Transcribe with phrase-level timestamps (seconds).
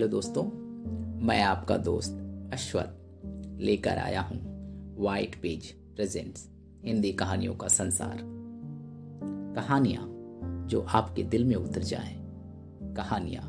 [0.00, 0.44] Hello दोस्तों
[1.26, 2.10] मैं आपका दोस्त
[2.52, 2.98] अश्वत
[3.60, 4.38] लेकर आया हूँ
[4.98, 6.48] वाइट पेज प्रेजेंट्स
[6.84, 8.18] हिंदी कहानियों का संसार।
[9.54, 10.06] कहानियाँ
[10.66, 12.16] जो आपके दिल में उतर जाएँ,
[12.96, 13.42] कहानियाँ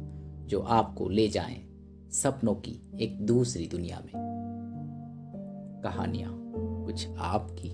[0.47, 1.63] जो आपको ले जाएँ
[2.11, 4.13] सपनों की एक दूसरी दुनिया में।
[5.83, 7.69] कहानियाँ कुछ आपकी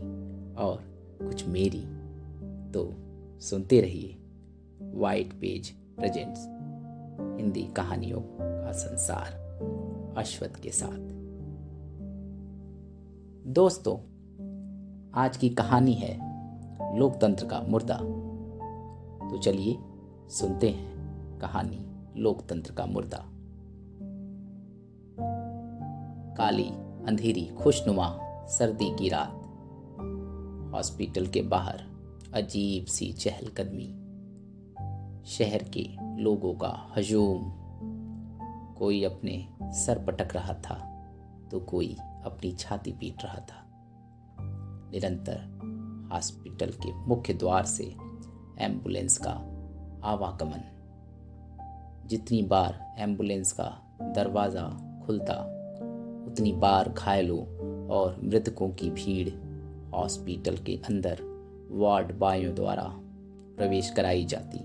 [0.56, 0.84] और
[1.22, 1.84] कुछ मेरी।
[2.72, 2.94] तो
[3.40, 4.18] सुनते रहिए
[4.82, 6.40] वाइट पेज प्रेजेंट्स
[7.42, 9.28] हिंदी कहानियों का संसार
[10.18, 10.98] अश्वत के साथ।
[13.48, 13.96] दोस्तों,
[15.14, 16.18] आज की कहानी है
[17.00, 17.98] लोकतंत्र का मुर्दा।
[19.30, 19.78] तो चलिए
[20.30, 20.98] सुनते हैं
[21.40, 21.86] कहानी
[22.22, 23.26] लोकतंत्र का मुर्दा।
[26.36, 26.70] काली,
[27.08, 29.42] अंधेरी, खुशनुमा, सर्दी की रात।
[30.74, 31.80] हॉस्पिटल के बाहर
[32.34, 33.88] अजीब सी चहलकदमी।
[35.26, 35.90] शहर के
[36.24, 37.67] लोगों का हजूम।
[38.78, 40.76] कोई अपने सर पटक रहा था
[41.52, 43.64] तो कोई अपनी छाती पीट रहा था।
[44.92, 47.84] निरंतर हॉस्पिटल के मुख्य द्वार से
[48.60, 49.32] एंबुलेंस का
[50.04, 50.64] आवागमन।
[52.08, 53.66] जितनी बार एंबुलेंस का
[54.02, 54.68] दरवाज़ा
[55.06, 55.34] खुलता,
[56.28, 57.40] उतनी बार घायलों
[57.88, 59.30] और मृतकों की भीड़
[59.96, 61.20] हॉस्पिटल के अंदर
[61.72, 62.84] वार्ड बायों द्वारा
[63.58, 64.60] प्रवेश कराई जाती।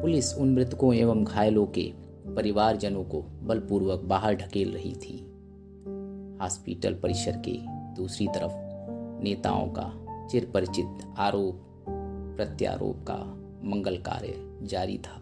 [0.00, 1.92] पुलिस उन मृतकों एवं घायलों के
[2.26, 5.18] परिवारजनों को बलपूर्वक बाहर ढकेल रही थी।
[6.40, 7.58] हॉस्पिटल परिसर के
[7.96, 8.52] दूसरी तरफ़
[9.22, 9.90] नेताओं का
[10.30, 11.60] चिर परिचित आरोप,
[12.36, 13.18] प्रत्यारोप का
[13.64, 15.20] मंगल कार्य जारी था।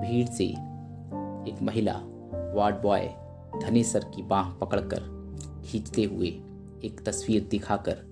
[0.00, 2.00] भीड़ से एक महिला
[2.54, 3.08] वार्ड बॉय
[3.62, 5.08] धनेसर की बाह पकड़कर
[5.66, 6.28] खींचते हुए
[6.84, 8.02] एक तस्वीर दिखाकर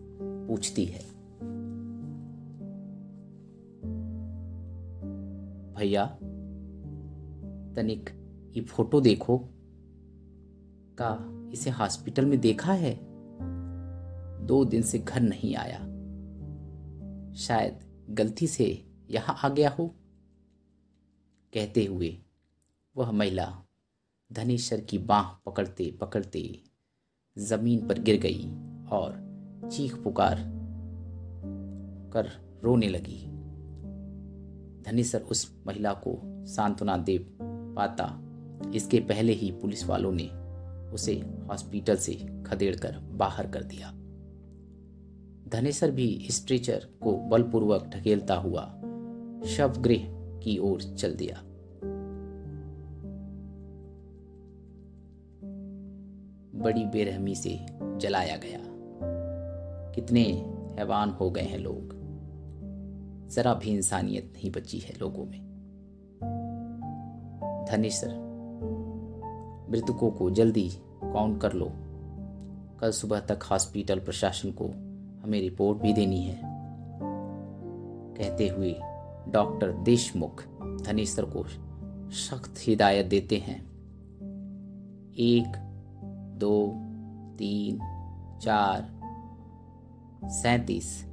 [0.49, 1.01] पूछती है,
[5.75, 6.05] भैया
[7.79, 8.11] तनिक
[8.57, 9.39] ये फ़ोटो देखो।
[11.01, 11.11] का
[11.53, 12.99] इसे हॉस्पिटल में देखा है?
[14.47, 15.79] दो दिन से घर नहीं आया।
[17.35, 17.81] शायद
[18.11, 19.95] गलती से यहाँ आ गया हो।
[21.55, 22.19] कहते हुए
[22.97, 23.63] वह महिला
[24.33, 26.61] धनेश्वर की बाह पकड़ते पकड़ते
[27.39, 28.45] ज़मीन पर गिर गई
[28.87, 29.29] और
[29.73, 30.37] चीख पुकार
[32.13, 33.27] कर रोने लगी।
[34.83, 37.19] धनीसर उस महिला को सांत्वना दे
[37.79, 38.25] पाता।
[38.75, 40.27] इसके पहले ही पुलिस वालों ने
[40.91, 41.15] उसे
[41.49, 43.93] हॉस्पिटल से खदेड़कर बाहर कर दिया।
[45.49, 48.65] धनेसर भी स्ट्रेचर को बलपूर्वक ढकेलता हुआ
[49.47, 50.05] शवगृह
[50.39, 51.43] की ओर चल दिया।
[56.65, 58.61] बड़ी बेरहमी से जलाया गया।
[59.95, 60.23] कितने
[60.79, 61.99] हैवान हो गए हैं लोग।
[63.31, 65.48] जरा भी इंसानियत नहीं बची है लोगों में।
[67.71, 68.29] धनेश्वर
[69.71, 70.71] मृतकों को जल्दी
[71.05, 71.73] काउंट कर लो।
[72.81, 74.65] कल सुबह तक हॉस्पिटल प्रशासन को
[75.23, 76.41] हमें रिपोर्ट भी देनी है।
[78.19, 78.81] कहते हुए
[79.29, 80.45] डॉक्टर देशमुख
[80.83, 81.45] धनेश्वर को
[82.11, 83.69] सख्त हिदायत देते हैं।
[85.15, 85.53] एक,
[86.39, 86.75] दो,
[87.37, 87.79] तीन,
[88.43, 89.01] चार,
[90.25, 91.07] सैतीस।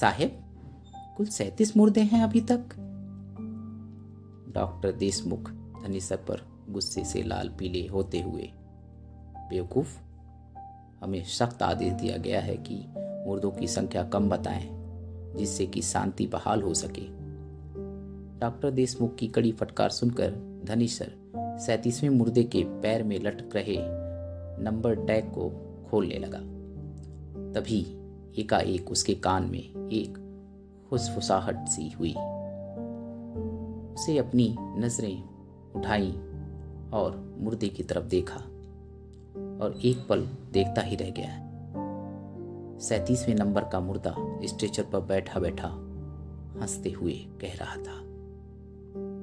[0.00, 0.44] साहेब,
[1.16, 2.88] कुल सैतीस मुर्दे हैं अभी तक।
[4.52, 8.50] डॉक्टर देशमुख धनीसर पर गुस्से से लाल पीले होते हुए।
[9.50, 9.98] बेवकूफ़।
[11.04, 14.68] हमें सख्त आदेश दिया गया है कि मुर्दों की संख्या कम बताएँ,
[15.36, 17.22] जिससे कि शांति बहाल हो सके।
[18.38, 23.76] डॉक्टर देशमुख की कड़ी फटकार सुनकर धनीसर सैतीसवें मुर्दे के पैर में लटक रहे
[24.64, 26.38] नंबर टैग को खोलने लगा।
[27.52, 27.98] तभी
[28.38, 30.18] एकाएक उसके कान में एक
[30.90, 32.14] फुसफुसाहट सी हुई।
[33.94, 35.22] उसे अपनी नज़रें
[35.74, 36.10] उठाई
[36.92, 38.36] और मुर्दे की तरफ़ देखा
[39.64, 41.38] और एक पल देखता ही रह गया।
[42.78, 45.68] सैतीसवें नंबर का मुर्दा स्ट्रेचर पर बैठा बैठा
[46.60, 48.00] हँसते हुए कह रहा था,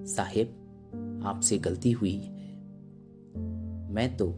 [0.05, 2.37] साहेब, आपसे गलती हुई है।
[3.93, 4.29] मैं तो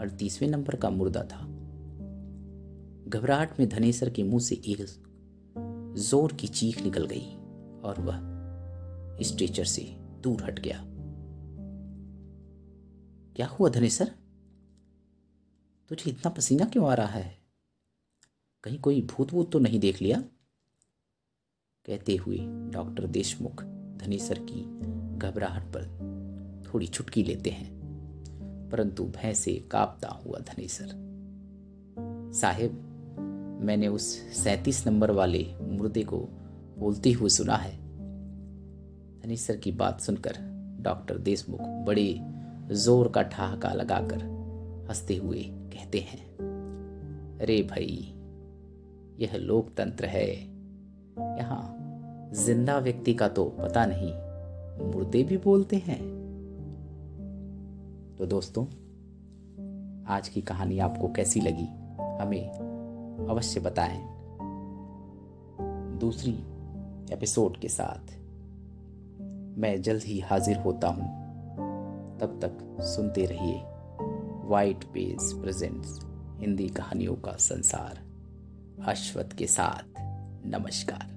[0.00, 1.40] अड़तीसवें नंबर का मुर्दा था।
[3.08, 4.86] घबराहट में धनेसर के मुँह से एक
[5.98, 7.34] ज़ोर की चीख निकल गई
[7.84, 8.33] और वह
[9.22, 10.84] स्ट्रेचर से दूर हट गया।
[13.36, 14.12] क्या हुआ धनेसर
[15.88, 17.38] तुझे इतना पसीना क्यों आ रहा है?
[18.64, 20.20] कहीं कोई भूत भूत तो नहीं देख लिया?
[21.84, 22.38] कहते हुए
[22.70, 23.62] डॉक्टर देशमुख
[23.96, 24.60] धनेसर की
[25.18, 27.72] घबराहट पर थोड़ी छुटकी लेते हैं,
[28.70, 30.88] परंतु भय से कांपता हुआ धनेसर
[32.34, 32.72] साहेब,
[33.62, 36.18] मैंने उस सैतीस नंबर वाले मुर्दे को
[36.78, 37.83] बोलते हुए सुना है।
[39.24, 40.36] धनीसर की बात सुनकर
[40.80, 42.20] डॉक्टर देशमुख बड़े
[42.74, 44.22] ज़ोर का ठहाका लगाकर
[44.88, 46.18] हँसते हुए कहते हैं,
[47.40, 48.14] अरे भाई,
[49.18, 50.28] यह लोकतंत्र है।
[51.38, 51.62] यहाँ
[52.34, 54.12] ज़िंदा व्यक्ति का तो पता नहीं,
[54.92, 55.98] मुर्दे भी बोलते हैं।
[58.18, 58.64] तो दोस्तों,
[60.06, 61.68] आज की कहानी आपको कैसी लगी,
[62.22, 64.00] हमें अवश्य बताएँ।
[65.98, 66.34] दूसरी
[67.14, 68.23] एपिसोड के साथ।
[69.58, 71.24] मैं जल्द ही हाजिर होता हूँ।
[72.18, 73.62] तब तक सुनते रहिए
[74.48, 76.00] वाइट पेज प्रेजेंट्स
[76.40, 78.02] हिंदी कहानियों का संसार।
[78.86, 79.94] अश्वत के साथ
[80.46, 81.13] नमस्कार।